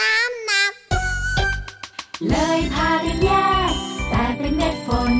[0.00, 0.72] น้ำหนัก
[2.28, 3.30] เลยพากันแย
[3.70, 3.72] ก
[4.10, 5.14] แต่เป็นเม็ดฝน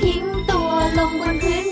[0.00, 1.64] ทิ้งตัวลงบนพื้น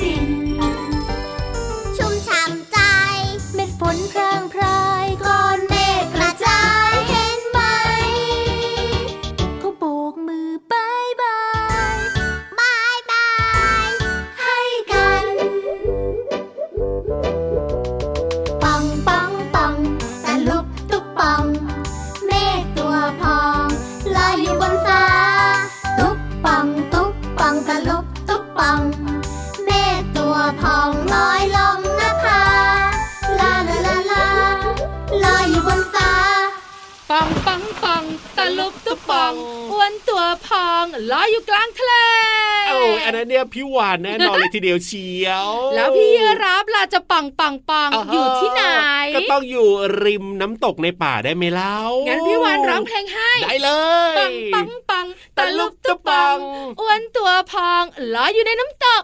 [41.13, 41.93] ลอยอยู่กลางทะเล
[42.73, 48.65] โอ้ยอันนั้นเนี่ยพี่วานแน่นอนเลยทีเดียวเชียว แล้วพี่ยีรับล่ะจะปองปองปองาฮะอยู่ที่ไหน
[49.15, 49.69] ก็ต้องอยู่
[50.05, 51.77] ริมน้ำตกในป่าได้ไหมเล่า
[52.09, 53.71] งั้งั้นพี่วานร้องเพลงให้ได้เล
[54.15, 56.39] ยปังปังปังตะลุบตุปอง
[56.81, 59.03] อ้วนตัวพองลอยอยู่ในน้ำตก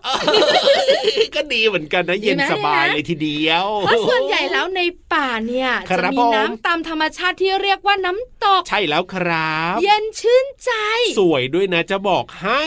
[1.34, 4.80] ก็ดีเหมือนกันนะเย็นดีไหมสบายดีไหมเลยทีเดียวเพราะส่วนใหญ่แล้วใน
[5.12, 10.72] ป่าเนี่ยครัจะบมีผมน้ำตามธรรมชาติที่เรียกว่าน้ำตก ใช่แล้วครับ เย็นชื่นใจ
[11.18, 12.62] สวยด้วยนะจะบอกให้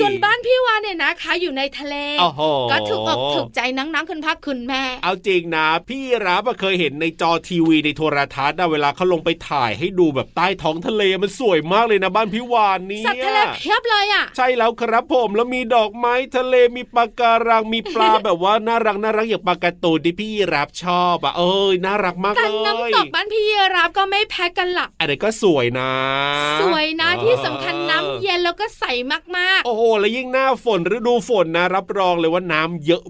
[0.00, 25.90] ส่วนบ้านพี่วานเนี่ยนะคะ อยู่ในทะเลโอ้โหก็ถูกอกถูกใจนังๆคุณพักคุณแม่ เอาจริงนะ พี่รับอะเคยเห็นในจอทีวีในโทรทัศน์นะเวลาเขาลงไปถ่ายให้ดูแบบใต้ท้องทะเลมันสวยมากเลยนะบ้านพี่วานเนี่ยสัตว์ทะเลเพียบเลยอะใช่แล้วครับผมแล้วมีดอกไม้ทะเลมีปลาการังมีปลาแบบว่าน่ารักน่ารักอย่างปลาการ์ตูนที่พี่รับชอบอะเอ้ยน่ารักมากแต่เลยน้ำตกบ้านพี่ยีรับก็ไม่แพ้กันหรอกอันนี้ก็สวยนะ
[26.62, 28.84] สวยนะที่สำคัญน้ำเย็นแล้วก็ใส
[29.36, 33.02] มากโอ้โหแล้วยิ่งหน้าฝนฤดูฝนนะรับรองเลยว่าน้ำเยอะ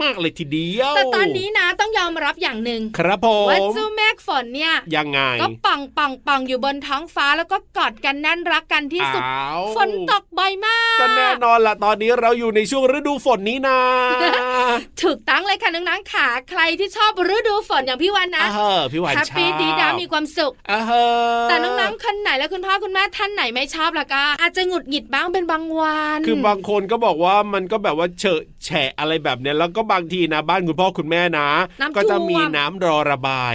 [0.00, 13.78] มากๆเลยทีเดียวๆแต่ตอนนี้นะต้องยอมรับอย่างหนึ่งครับผว่ามเจ้าแม่ฝนเนี่ยยังไงก็ปังปังปังอยู่บนท้องฟ้าแล้วก็กอดกันแน่นรักกันที่สุดอ้าวฝนตกบ่อยมาก ก็แน่นอนละตอนนี้เราอยู่ในช่วงฤดูฝนนี้นะ
[15.02, 31.48] ถูกตั้งเลยค่ะน้องๆขาใครที่ชอบฤดูฝนอย่างพี่วันนะอ่าเฮอพี่หวานแฮปชอบปี้ดีดามีความสุขอ่าเฮอแต่น้องๆคนไหนและคุณพ่อคุณแม่ท่านไหนไม่ชอบล่ะก็อาจจะหงุดหงิดบ้างเป็นบางวัน คือบางคนก็บอกว่ามันก็แบบว่าเฉอะแฉะอะไรแบบเนี้ยแล้วก็บางทีนะบ้านคุณพ่อคุณแม่นะ
[31.80, 33.54] น้ำก็จะท่วมีน้ำรอระบาย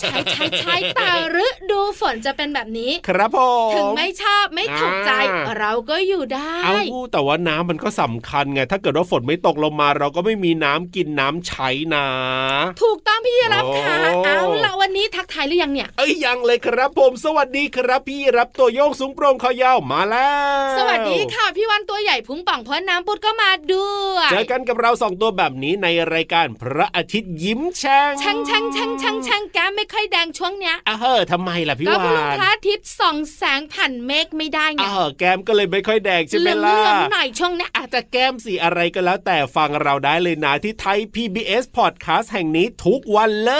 [0.00, 1.10] ใช่ใช่ใช่แต่
[1.44, 3.38] ฤดูฝนจะเป็นแบบนี้ ครับผ
[3.70, 6.82] มถึงไม่ชอบไม่ถูกใจอ่าเราก็อยู่ได้เออ้า
[7.12, 12.06] แต่ว่าน้ำมันก็สำคัญไง ถ้าเกิดว่าฝนไม่ตกลงมา เราก็ไม่มีน้ำกินน้ำใช้นะ
[12.82, 20.30] ถูกต้องพี่รับค่ะโอ้เอาละวันนี้ทักทายหรือยังเนี่ย เอ้ยยังเลยครับผม สวัสดีครับพี่รับตัวโยงสูงโปร่งคอยาวมาแล้
[20.72, 43.52] ว สวัสดีค่ะพี่วันตัวใหญ่พุงป่องเพราะน้ำปุดก็มาด้วยเจอกันกับเราสองตัวแบบนี้ในรายการพระอาทิตย์ยิ้มแฉ่งช่างช่างช่างช่างช่างแก้มไม่ค่อยแดงช่วงเนี้ยอะเฮ้อทำไมล่ะพี่ก็วาพลุงนพระอาทิตย์ส่องแสงผ่านเมฆไม่ได้ไงอ่าแก้มก็เลยไม่ค่อยแดงใช่ไหเหมลืองล่ะเหลืองหน่อยช่วงเนี้ยอาจจะแก้มสีอะไรก็แล้ว แต่ฟังเราได้เลยนะที่ไทย PBS Podcast แห่งนี้ทุกวันเล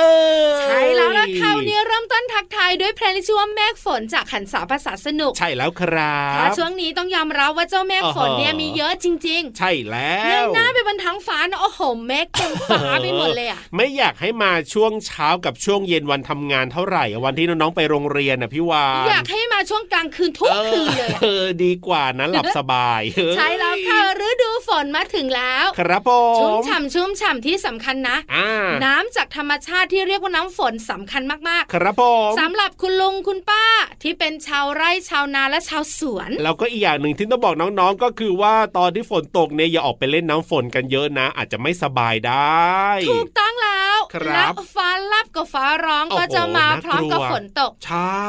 [0.55, 23.03] ยใช่แล้วล่ะค่ะวันนี้เริ่มต้นทักทายด้วยเพลงที่ชื่อว่าเมฆฝนจากขันสาภาษาสนุก ใช่แล้วครัเพราะบช่วงนี้ต้องยอมรับว่าเจ้าเมฆฝนเนี่ยอ๋อมีเยอะจริงใช่แล้ๆเงวยหน้าไปบนท้องฟ้านะโอ้โหเมฆเต็มฟ้าไปหมดเลยอะไม่อยากให้มาช่วงเช้ากับช่วงเย็นวันทำงานเท่าไหร่วันที่น้องๆไปโรงเรียนนะพี่วานอยากให้มาช่วงกลางคืนทุกคืนเลยอะเออดีกว่านะหลับสบาย
[23.37, 28.51] ใช่แล้วค่ะฤดูฝนมาถึงแล้ว ครับผชุ่มมฉ่ำชุ่มฉ่ำที่สำคัญนะอ่า
[28.85, 33.65] น้ำจากธรรมชาติที่เรียกว่าน้ำฝนสำคัญมากครับผมๆสำหรับคุณลุงคุณป้า
[34.03, 42.81] ที่เป็นชาวไร่ชาวนาและชาวสวน แล้วก็อีกอย่างหนึ่งที่ต้องบอกน้องๆก็คือว่าตอนที่ฝนตกเนี่ยอย่าออกไปเล่นน้ำฝนกันเยอะนะ อาจจะไม่สบายได้
[43.11, 48.21] ถูกต้องแล้วครับแล้วฟ้าลับกับฟ้าร้องโอ้โหก็จะมาพร้อมกับน่ากลัวฝนตก ใช่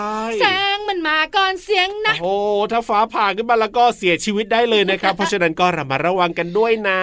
[0.41, 0.45] แส
[0.75, 7.01] งมันมาก่อนเสียงนะโอ้โหถ้าฟ้าผ่าขึ้นมาแล้วก็เสียชีวิตได้เลยนะครับ เพราะฉะนั้นก็ระมัดระวังกันด้วยนะ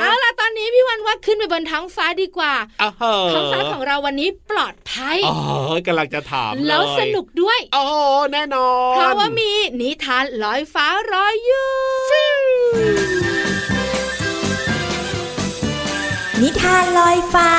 [0.00, 5.38] เอาล่ะตอนนี้พี่วันว่าขึ้นไปบนท้องฟ้าดีกว่าอ้าวเหรอท้องฟ้าของเราวันนี้ปลอดภัยอ๋อ
[5.86, 7.94] กำลังจะถามเลยแล้วสนุกด้วยโอ้โห
[8.32, 11.70] แน่นอน เพราะว่ามีนิทานลอยฟ้ารอยอยู่
[16.42, 17.50] นิทานลอยฟ้า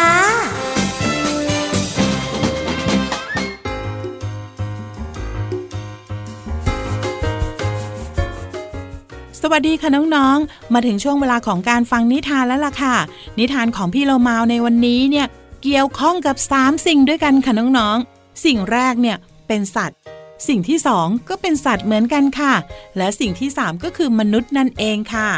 [9.41, 12.95] สวัสดีค่ะน้องๆ มาถึงช่วงเวลาของการฟังนิทานแล้วล่ะค่ะ
[13.39, 15.27] นิทานของพี่เรามาวในวันนี้เนี่ย
[15.63, 19.17] เกี่ยวข้องกับ 3 สิ่งด้วยกันค่ะน้องๆ สิ่งแรกเนี่ย
[19.47, 19.99] เป็นสัตว์
[20.47, 22.53] สิ่งที่สองก็เป็นสัตว์เหมือนกันค่ะ
[22.97, 25.29] และสิ่งที่สามก็คือมนุษย์นั่นเองค่ะ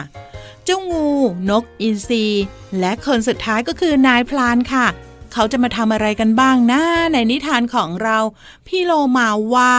[0.66, 1.08] เจ้างู
[1.50, 2.26] นก อินทรี
[2.80, 4.86] และคนสุดท้ายก็คือนายพลานค่ะ
[5.34, 6.82] เขาจะมาทำอะไรกันบ้างนะ
[7.14, 8.18] ในนิทานของเรา
[8.68, 9.74] พี่โลมาว่า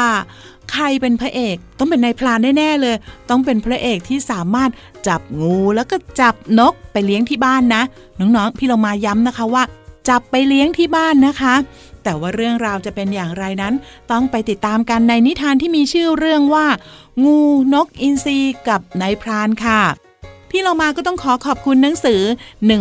[0.70, 2.96] ใครเป็นพระเอกต้องเป็นนายพลานแน่ๆเลย
[3.31, 4.70] ต้องเป็นพระเอกที่สามารถ
[5.08, 7.82] จับงูแล้วก็จับนกไปเลี้ยงที่บ้านนะ
[8.19, 9.62] น้องๆ พี่เรามาย้ำนะคะว่า
[10.08, 11.55] จับไปเลี้ยงที่บ้านนะคะ
[12.08, 13.75] แต่ว่าเรื่องราวจะเป็นอย่างไรนั้น
[14.11, 16.67] ต้องไปติดตามกันในนิทานที่มีชื่อเรื่องว่า
[17.25, 17.38] งู
[17.75, 18.38] นกอินทรี
[18.69, 19.82] กับนายพรานค่ะ
[20.50, 22.23] พี่เรามาก็ต้องขอขอบคุณหนังสือ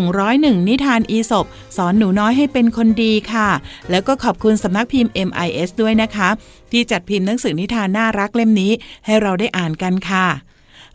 [0.06, 1.45] 101 นิทานอีสบ
[1.77, 3.50] สอนหนูน้อยให้เป็นคนดีค่ะ
[3.89, 6.30] แล้วก็ขอบคุณสำนักพิมพ์ MIS ด้วยนะคะ
[6.72, 8.72] ที่จัดพิมพ์หนังสือนิทานน่ารักเล่มนี้
[9.06, 10.27] ให้เราได้อ่านกันค่ะ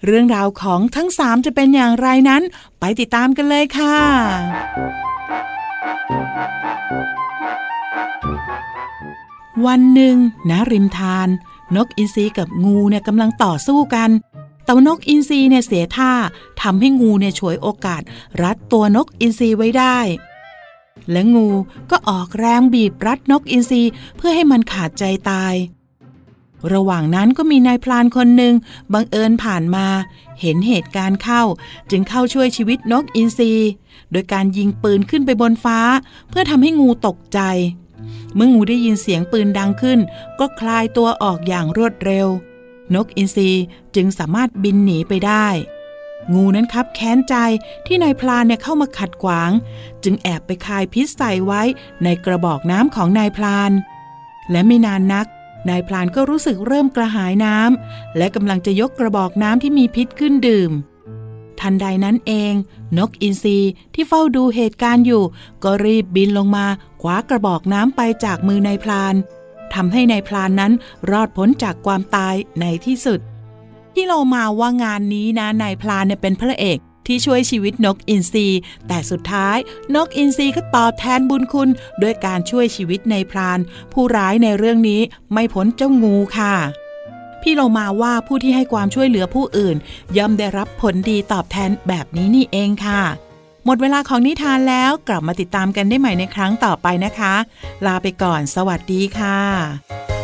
[0.04, 2.42] เรื่องราวของทั้ง 3 จะเป็นอย่างไรนั้น
[2.80, 3.96] ไปติดตามกันเลยค่ะ
[9.66, 10.16] วันหนึ่ง
[10.50, 11.28] ณริมทาน
[11.76, 14.10] นกอินทรีกับงูเนี่ยกำลังต่อสู้กัน
[14.64, 16.12] แต่ว่านกอินทรีเนี่ยเสียท่า
[16.62, 18.02] ทำให้งูเนี่ยฉวยโอกาส
[18.42, 19.98] รัดตัวนกอินทรีไว้ได้
[21.10, 21.48] และงู
[21.90, 23.82] ก็ออกแรงบีบรัดนกอินทรี
[24.16, 25.54] เพื่อให้มันขาดใจตาย
[26.72, 28.54] ระหว่างนั้นก็มีนายพรานคนหนึ่ง
[28.92, 29.86] บังเอิญผ่านมา
[30.40, 31.42] เห็นเหตุการณ์เข้า
[31.90, 33.52] จึงเข้าช่วยชีวิตนกอินทรี
[34.12, 35.78] โดยการยิงปืนขึ้นไปบนฟ้า
[36.28, 37.40] เพื่อทำให้งูตกใจ
[38.34, 39.98] เมื่องูได้ยินเสียงปืนดังขึ้น
[40.40, 42.28] ก็คลายตัวออกอย่างรวดเร็ว
[42.94, 43.50] นกอินทรี
[43.94, 45.46] จึงสามารถบินหนีไปได้
[46.34, 47.34] งูนั้นครับแค้นใจ
[47.86, 49.50] ที่นายพลานเนี่ยเข้ามาขัดขวาง
[50.04, 51.62] จึงแอบไปคายพิษใส่ไว้
[52.04, 53.72] ในกระบอกน้ำของนายพลาน
[54.50, 55.26] และไม่นานนัก
[55.68, 60.70] นายพลานก็รู้สึกเริ่มกระหายน้ำและกำลังจะยกกระบอกน้ำที่มีพิษขึ้นดื่ม
[61.60, 62.52] ทันใดนั้นเอง
[62.98, 63.58] นกอินทรี
[63.94, 65.22] ที่เฝ้าดูเหตุการณ์อยู่
[65.64, 66.66] ก็รีบบินลงมา
[67.02, 69.14] คว้ากระบอกน้ำไปจากมือนายพลาน
[69.74, 70.72] ทำให้นายพลานนั้น
[71.10, 73.20] รอดพ้นจากความตายในที่สุด
[73.94, 78.46] ที่เรามาว่างานนี้นะนายพลานเนี่ยเป็นพระเอกที่ช่วยชีวิตนกอินทรี
[78.88, 79.56] แต่สุดท้าย
[79.94, 81.68] นกอินทรีก็ตอบแทนบุญคุณ
[82.02, 83.58] ด้วยการช่วยชีวิตนายพราน
[83.92, 85.00] ผู้ร้ายในเรื่องนี้
[85.32, 86.54] ไม่พ้นเจ้างูค่ะ
[87.42, 89.76] พี่เรามาว่าผู้ที่ให้ความช่วยเหลือผู้อื่น
[90.16, 93.02] ย่อมได้รับผลดีตอบแทนแบบนี้นี่เองค่ะ
[93.66, 97.34] หมดเวลาของนิทานแล้วกลับมาติดตามกันได้ใหม่ในครั้งต่อไปนะคะ
[97.86, 100.19] ลาไปก่อน สวัสดีค่ะ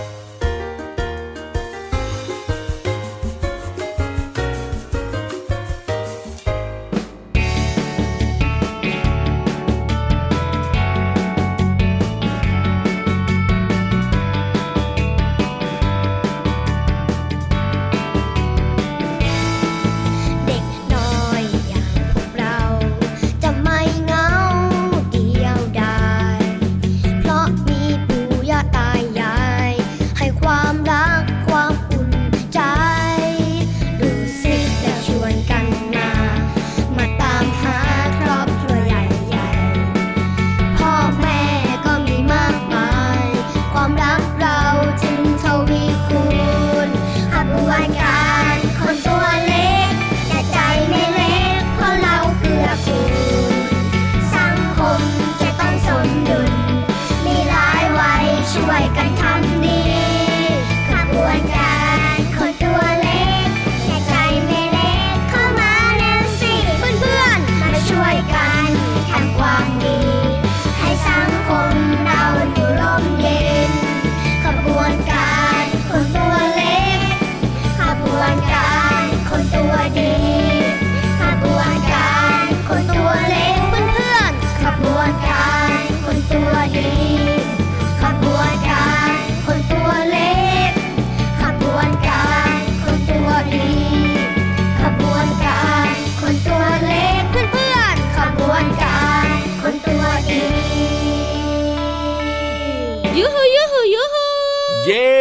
[104.86, 105.15] Yeah!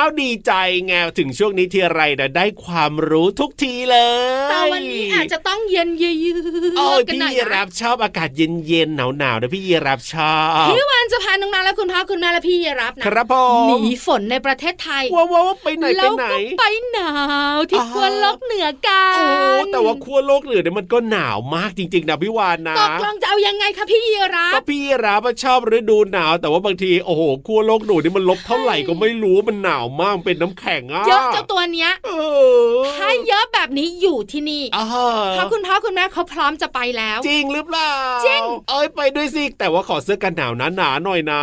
[0.00, 0.52] าวดีใจ
[0.86, 3.96] ไงถึงช่วงนี้ทีไรนะได้ความรู้ทุกทีเล
[4.46, 6.34] ยแต่วันนี้อาจจะต้องเย็นยืด
[6.78, 10.34] โอ้ยกันพี่หน่อยยีรานะบชอบอากาศเย็นๆหนาวๆนะพี่ยีราบชอ
[10.64, 13.34] บพี่วานจะพาน้องๆและคุณพ่อคุณแม่และพี่รับนะครับผ
[13.68, 17.10] หมนีฝนในประเทศไทยว้าวว้าวไปไหนไปแล้วไหนก็ไปหนา
[17.54, 19.26] วที่อ่าขั้วโลกเหนือกัโอ้
[19.62, 32.10] นแต่ว่าขั้วโลกเหนือเนี่ยมันก็หนาวมากจริงๆนะพี่วานนะตกลงจะเอายังไงคะพี่ยีราก็ฟพี่รับชอบฤดูหนาว แต่ว่าบางทีโอ้โหขั้วโลกหนูนี่มันลบเท่าไหร่ก็ไม่รู้มันหนาวมากมันเป็นน้ำแข็งอะเยอะเจ้าตัวเนี้ยเอ
[32.74, 34.84] อถ้าเยอะแบบนี้อยู่ที่นี่อ่า
[35.32, 37.92] เพราะคุณพ่อคุณแม่เขาพร้อมจะไปแล้ว จริงหรือเปล่า
[38.26, 41.42] จริงเอ้ยไปด้วยสิแต่ว่าขอเสื้อกันหนาวหนาๆหน่อยนะ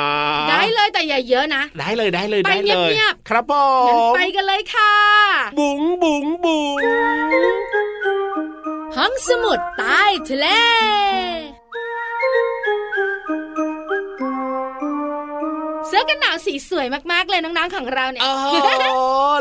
[0.49, 3.53] ได้เลยแต่อย่าเยอะนะ ได้เลยได้เลยไปได้เลยเงียบครับผ
[3.87, 4.93] งั้นมไปกันเลยค่ะ
[5.59, 6.77] บุ๋งบุ๋งบุ๋ง
[8.95, 10.47] ห้องสมุดใต้ทะเล
[15.97, 18.35] สื้อกันหนาวสีสวยมากๆเลยน้องๆของเราเนี่ยอ๋อ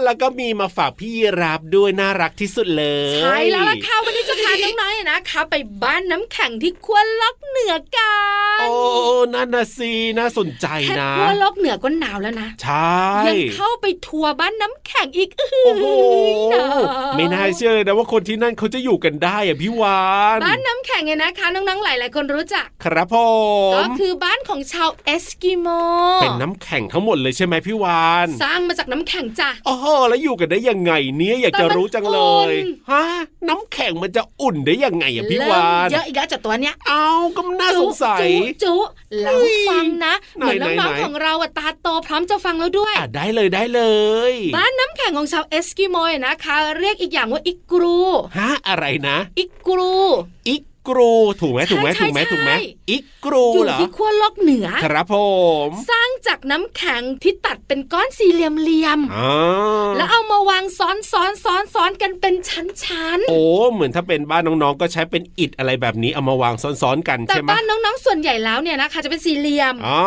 [0.05, 2.85] แล้วก็มีมาฝากพี่รับด้วยน่ารักที่สุดเล
[3.15, 8.15] ยใช่แล้วล่ะค่ะวันนี้จะพาน้องๆเนี่ยนะคะไปบ้านน้ำแข็งที่ขั้วโลกเหนือกั
[8.59, 8.71] นโอ้
[9.35, 15.47] นั่นนะสิน่าสนใจแค่นะขั้วโลกเหนือก็หนาวแล้วนะใช่ยังเข้าไปทัวร์บ้านน้ำแข็งอีกโอ้
[15.79, 15.85] โห
[16.53, 16.79] หนาว
[17.17, 20.01] ไม่น่าเชื่อเลยนะว่าคนที่นั่นเขาจะอยู่กันได้อะพี่วา
[20.37, 23.17] นบ้านน้ำแข็งเนี่ยนะคะน้องๆหลายๆคนรู้จัก ครับผ
[23.73, 25.67] มก็คือบ้านของชาวเอสกิโม
[26.23, 33.05] เป็นน้ำแข็งทั้งหมดเลยใช่ไหมพี่วาน สร้างมาจากน้ำแข็งจ้ะโอ้โหแล้วอยู่กันได้ยังไงเนี่ยอยากแต่จะมันรู้จังเลยอุ่นฮะ
[33.49, 38.35] น้ำแข็งมันจะอุ่นได้ยังไงอะพี่เริ่วามนเยอะอีกแล้วจากตัวเนี้ยเอาก็น่าสงสัยจุ
[38.65, 38.77] จุ
[39.23, 39.33] เรา
[39.69, 43.83] ฟังนะไหนเหมือนน้องไหนๆของเราอะตาโตพร้อมจะฟังแล้วด้วยอะได้เลยได้เล
[44.31, 47.99] ย บ้านน้ำแข็งของชาวเอสกิโมนะคะ เรียกอีกอย่างว่าอิกลู
[48.39, 49.95] ฮะอะไรนะ อิกลู
[50.49, 50.63] อิก
[50.97, 55.17] ลูถูกไหมถูกไหมใช่ถูกไหมใช่ถูกไหมใช่อิกลูอยู่เหรอที่ขั้วโลกเหนือ ครับผ
[55.67, 63.41] ม สร้างจากน้ำแข็งที่ตัดเป็นก้อนสี่เหลี่ยมอ่าๆแล้วเอามาวางซ้อนซ้อนซ้อนซ้อนกันเป็นชั้นโอ้
[63.73, 70.01] เหมือนถ้าเป็นบ้านน้องๆ ก็ใช้เป็นอิฐอะไรแบบนี้เอามาวางซ้อนๆกันๆแต่ใช่ไหมบ้านน้องๆส่วนใหญ่แล้วเนี่ยนะคะจะเป็นสี่เหลี่ยมอ๋อ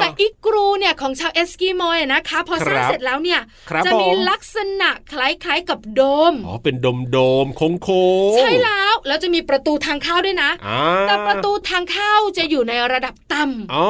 [0.00, 3.40] แต่อิกรูเนี่ยของชาวเอสกิโมยนะคะพอสร้างครับเสร็จแล้วเนี่ย
[3.70, 6.00] ครับจะมีผมลักษณะคล้ายๆกับโด
[6.32, 13.86] มอ๋อเป็นโดมโดมๆโค้งโค้งใช่แล้วแล้วจะมีประตูทางเข้าด้วยนะอ่าแต่ประตูทางเข้าจะอยู่ในระดับต่ำอ๋อ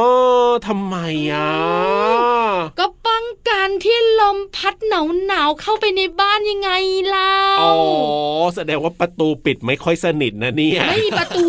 [0.66, 0.96] ทำไม
[1.32, 1.48] อะ
[2.78, 6.70] ก็ ป้องกันที่ลมพัดหนาวหนาวๆเข้าไปในบ้านยังไง
[7.14, 7.32] ล่ะ
[7.62, 7.72] อ๋อ
[8.56, 11.46] แสดงว่าประตูปิดไม่ค่อยสนิทนะเนี่ยไม่มีประตู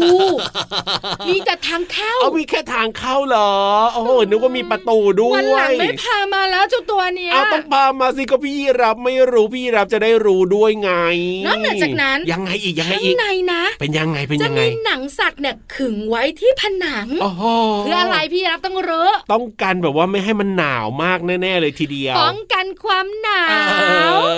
[1.28, 3.52] มีแต่ทางเข้าเอามีแค่ทางเข้าเหรอ
[3.94, 10.92] โอ้โหนึกว่ามีประตูด้วยวันหลังไม่พามาแล้วเจ้าตัวเนี้ยเอาต้องพามาสิก็พี่รับไม่รู้พี่รับจะได้รู้ด้วยไง
[11.46, 17.44] นอกเหนือจากนั้นยังไงอีกยังไงข้างอีกในนะ เป็นยังไงเป็นจะยังไงมีหนังสัตว์เนี่ยขึงไว้ที่ผนังโอ้โห
[17.80, 23.44] เพื่ออะไรพี่รับต้องรู้ต้องกันแบบว่าไม่ให้มันหนาวมากแน่ๆเลยทีเดียวป้องกันความหนา
[24.14, 24.32] วเอ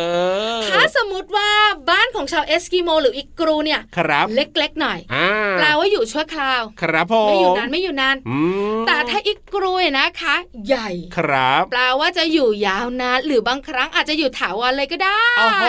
[0.55, 1.49] อถ้าสมมติว่า
[1.89, 8.37] บ้านของชาวเอสกิโมหรืออิกรูเนี่ยครับเล็กๆหน่อยอ่าแปลว่าอยู่ชั่วคราว ครับผมไม่อยู่นานไม่อยู่นานอื
[8.77, 10.35] มแต่ถ้าอิกรูเนี่ยนะคะ
[10.67, 15.65] ใหญ่ครับแปลว่าจะอยู่ยาวนานหรือบางครั้งอาจจะอยู่ถาวรเลยก็ได้โอ้โห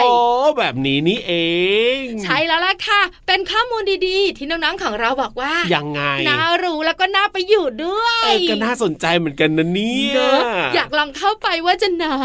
[0.58, 1.32] แบบนี้นี่เอ
[1.96, 10.40] ง ใช่แล้วล่ะค่ะ เป็นข้อมูลดีๆ ที่น้องๆของเราบอกว่ายังไงน่ารู้แล้วก็น่าไปอยู่ด้วยเออก็น่าสนใจเหมือนกันนะเนี่ยเนอะ
[10.74, 12.16] อยากลองเข้าไปว่าจะหนา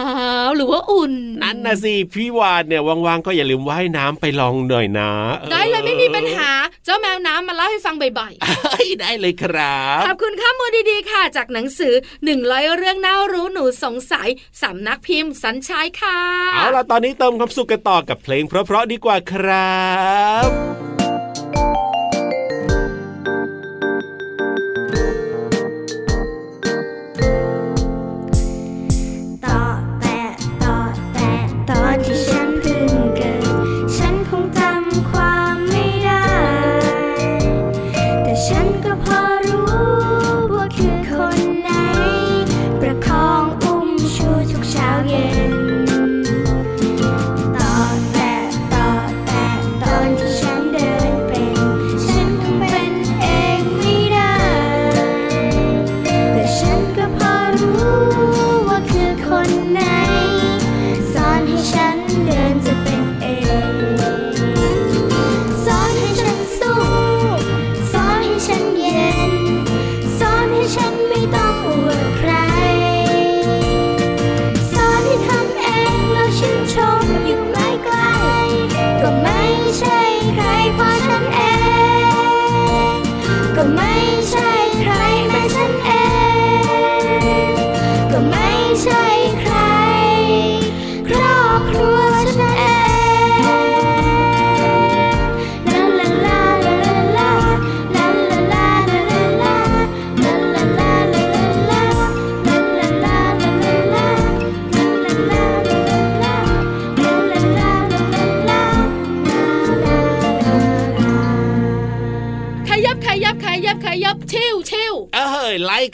[0.48, 6.50] วหรือว่าอุ่น นั่นนะสิพี่วานเนี่ยว่างๆก็อย่าลืมว่ายน้ำไปลองหน่อยนะออได้เลยไม่มีปัญหา
[6.86, 11.94] เจ้าแมวน้ำมาเล่าให้ฟังบ่อยๆเฮ้ยได้เลยครับขอบคุณข้อมูลดีๆค่ะ จากหนังสือ
[12.36, 14.30] 100เรื่องน่ารู้หนูสงสัย
[14.62, 16.20] สำนักพิมพ์สัญชัยค่ะ
[16.56, 19.80] เอาล่ะตอนนี้เติมความสุขกันต่อกับเพลงเพราะๆดีกว่าครั
[20.48, 20.50] บ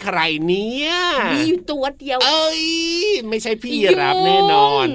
[0.03, 0.91] ใครเนี่ย
[1.33, 2.63] มีอยู่ตัวเดียว เอ้ย
[3.29, 4.87] ไม่ใช่พี่รับแน่นอน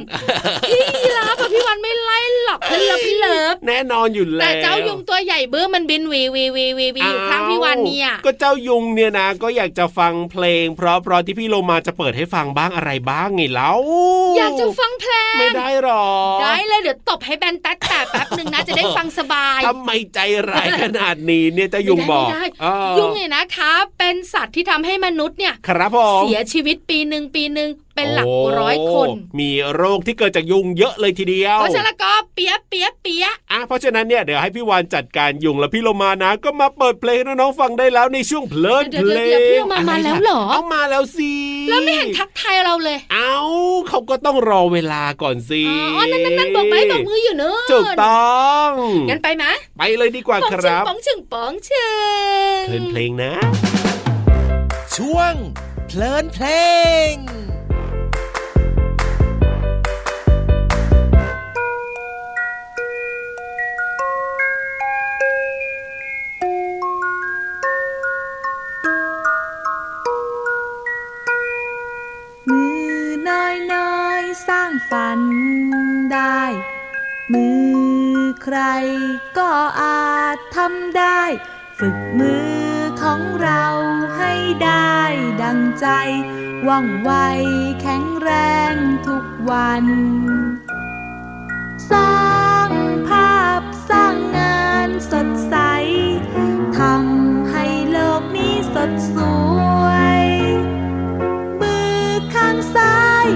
[0.68, 0.84] พี่
[1.18, 13.70] รับกับ พี่วันไม่ไล่หรอกพี่เลิฟพี่เลิฟแน่นอนอยู่แล้วแต่เจ้ายุงตัวใหญ่เบื้อมันบินวีวีวีวีวีอยู่ข้างพี่วันเนี่ยก็เจ้ายุงเนี่ยนะ ก็อยากจะฟังเพลง เพราะเพราะที่พี่โลมาจะเปิดให้ฟังบ้างอะไรบ้างไงเล่า
[14.36, 16.06] อยากจะฟังเพลงไม่ได้หรอ
[16.42, 20.18] ได้เลยเดี๋ยวตบให้แบนแต๊ดแต่แป๊บหนึ่งนะจะได้ฟังสบายทำไมใจ
[20.50, 28.26] ร้ายขนาดนี้เนี่ยเจะยุงบอกไม่ได้เออยุงเนี่ยนะคะ เป็นสัตว์ที่ทำให้มนุษย์เนี่ยครับผมเสียชีวิตปีหนึ่งปีหนึ่ง เป็นหลัก
[28.58, 41.32] ร้อยคนโมีโรคที่เกิดจากยุงเยอะเลยทีเดียว เพราะฉะนั้นก็เปียะเปียะเปียะอะเพราะฉะนั้นเนี่ยเดี๋ยวให้พี่วานจัดการยุงแล้วพี่โลมานะ ก็มาเปิดเพลงให้น้องๆฟังได้แล้วในช่วงเพลินเดี๋เพยวลเดี๋ยวงเดี๋ยวพี่โลมามาแล้วเหรอเอามาแล้วสิ
[41.70, 43.36] แล้วไม่เห็นทักทายเราเลย เอา
[43.88, 48.70] เขาก็ต้องรอเวลาก่อนสิอ๋อนั่นนั่นนั่นบอกไม้บอกมืออยู่เนอะถูกต้อง
[49.08, 49.44] งั้นไปไหม
[49.78, 51.88] ไปเลยดีกว่าป๋องคชึงรับป๋องชึงป๋องชึ
[52.62, 53.32] งเพลินเพลงนะ
[54.96, 55.34] ช่วง
[55.88, 56.46] เพลินเพล
[57.12, 57.45] ง
[81.80, 82.54] ฝึกมือ
[83.02, 83.64] ของเรา
[84.16, 84.32] ให้
[84.64, 84.96] ได้
[85.42, 85.86] ดังใจ
[86.66, 87.12] ว่องไว
[87.80, 88.30] แข็งแร
[88.72, 88.74] ง
[89.06, 89.84] ทุกวัน
[91.90, 92.24] สร้า
[92.68, 92.70] ง
[93.08, 95.56] ภาพสร้างงานสดใส
[96.78, 99.16] ทำให้โลกนี้สดส
[99.82, 99.86] ว
[100.20, 100.24] ย
[101.60, 102.00] มือ
[102.34, 103.26] ข้างซ้าย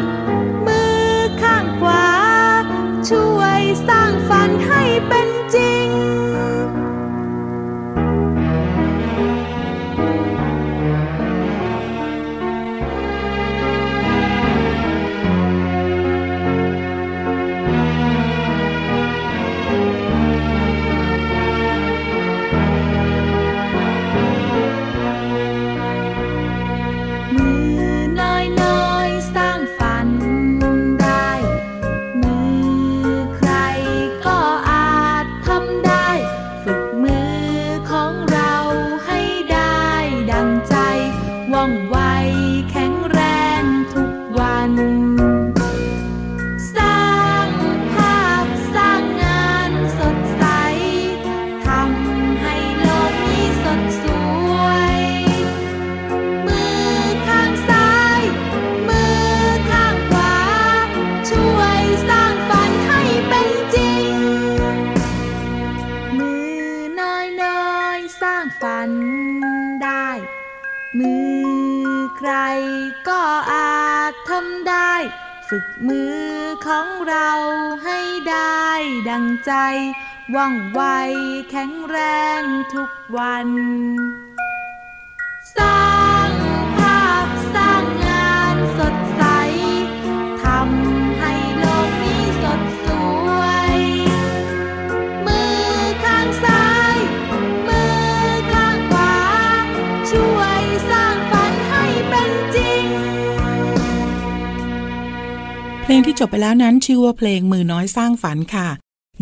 [105.90, 108.68] ลงที่จบไปแล้วนั้นชื่อว่าเพลงมือน้อยสร้างฝันค่ะ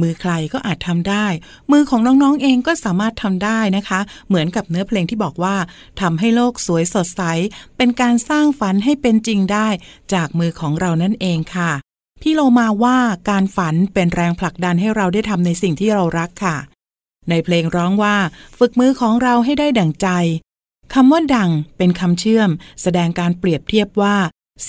[0.00, 1.26] มือใครก็อาจทำได้
[1.72, 5.56] มือของน้องๆเองก็สามารถทำได้นะคะ เหมือนกับเนื้อเพลงที่บอกว่า
[6.00, 7.22] ทำให้โลกสวยสดใส
[7.76, 9.68] เป็นการสร้างฝันให้เป็นจริงได้
[10.14, 11.72] จากมือของเรานั่นเองค่ะ
[12.22, 12.98] พี่โลมาว่า
[13.30, 16.56] การฝันเป็นแรงผลักดันให้เราได้ทำในสิ่งที่เรารักค่ะ
[17.30, 18.16] ในเพลงร้องว่า
[18.58, 20.08] ฝึกมือของเราให้ได้ดั่งใจ
[20.94, 22.50] คำว่าดังเป็นคำเชื่อม
[22.82, 24.16] แสดงการเปรียบเทียบว่า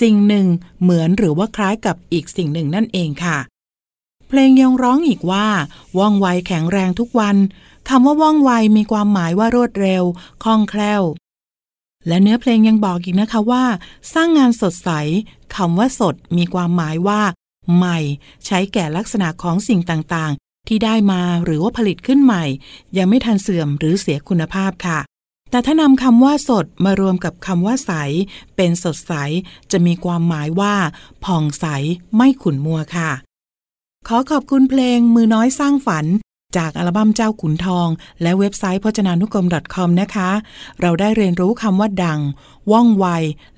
[0.00, 0.46] สิ่งหนึ่ง
[0.82, 3.38] เหมือนหรือว่าคล้ายกับอีกสิ่งหนึ่งนั่นเองค่ะ
[4.28, 5.46] เพลงยังร้องอีกว่า
[5.98, 7.36] ว่องไวแข็งแรงทุกวัน
[7.88, 10.04] คำว่าว่องไวมีความหมายว่ารวดเร็ว
[10.44, 11.02] คล่องแคล่ว
[12.06, 13.64] และเนื้อเพลงยังบอกอีกนะคะว่า
[14.14, 14.90] สร้างงานสดใส
[15.56, 17.20] คำว่าสดมีความหมายว่า
[17.76, 17.98] ใหม่
[18.46, 22.44] ใช้แก่ลักษณะของสิ่งต่างๆ ที่ได้มาหรือว่าผลิตขึ้นใหม่
[22.96, 24.98] ยังไม่ทันเสื่อมหรือเสียคุณภาพค่ะ
[25.50, 27.92] แต่ถ้านำคำว่าสดมารวมกับคำว่าใส
[28.56, 29.12] เป็นสดใส
[29.72, 30.74] จะมีความหมายว่า
[31.24, 31.66] ผ่องใส
[32.16, 33.10] ไม่ขุ่นมัวค่ะ
[34.08, 36.06] ขอขอบคุณเพลงมือน้อยสร้างฝัน
[36.56, 37.88] จากอัลบั้มเจ้าขุนทอง
[38.22, 40.30] และเว็บไซต์พจนานุกรม .com นะคะ
[40.80, 42.20] เราได้เรียนรู้คำว่าดัง
[42.72, 43.06] ว่องไว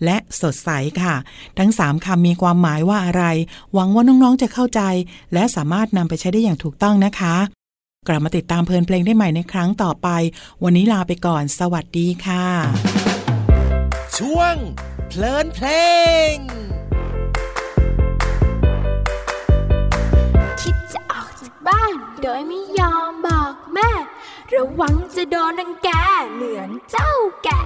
[0.04, 0.70] และสดใส
[1.02, 1.14] ค่ะ
[1.58, 3.24] ทั้ง 3คำมีความหมายว่าอะไร
[3.74, 4.80] หวังว่าน้องๆจะเข้าใจ
[5.34, 7.36] และสามารถนำไปใช้ได้อย่างถูกต้องนะคะ
[8.08, 10.08] กลับมาติดตามเพลินเพลงได้ใหม่ในครั้งต่อไป
[10.62, 12.46] วันนี้ลาไปก่อน สวัสดีค่ะ
[14.18, 14.54] ช่วง
[15.08, 15.68] เพลินเพล
[16.32, 16.34] ง
[20.60, 23.90] คิดจะออกจากบ้าน โดยไม่ยอมบอกแม่
[24.54, 25.90] ระวังจะโดนรังแก
[26.34, 27.12] เหมือนเจ้า
[27.44, 27.62] แกะ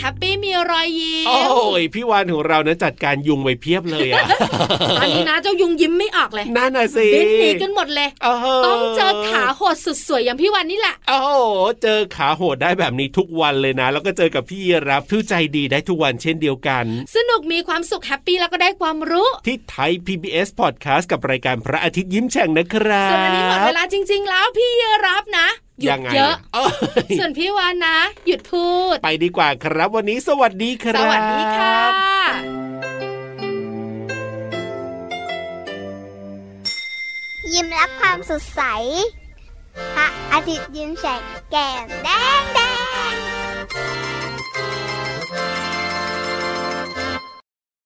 [0.00, 4.24] แฮปปี้มีรอยยิ้ม โอ้ยพี่วานของเรานะจัดการยุงไว้เพียบเลยอะ
[4.98, 11.30] ตอนนี้นะเจ้ายุงยิ้มไม่ออกเลยนั่นน่ะสิบินหนีกันหมดเลยโอ้โหต้องเจอขาโหดสุดสวยอย่างพี่วานนี่แหละโอ้โห
[11.82, 16.84] เจอขาโหดได้แบบนี้ทุกวันเลยนะ แล้วก็เจอกับพี่รับผู้ใจดีได้ทุกวันเช่นเดียวกัน
[17.16, 25.48] สนุกมีความสุขแฮปปี้แล้วก็ได้ความรู้ที่ไทย PBS Podcast กับรายการพระอาทิตย์ยิ้มแฉ่งนะครับส่วนวันนี้หมดเวลาจริง ๆ แล้วพี่เยรับนะ
[25.80, 26.64] หยุยัดงไงเยอะเอ้
[27.06, 31.78] ยส่วนพี่วานนะ หยุดพูด ไปดีกว่าครับ วันนี้สวัสดีคสรับวัสดีค่ะ
[37.52, 38.62] ยิ้มรับความสดใส
[39.94, 42.08] พระอาทิตย์ยิ้มแฉกแก้มแด
[42.40, 42.60] งแด
[43.12, 43.14] ง